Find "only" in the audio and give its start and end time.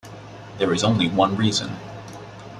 0.83-1.09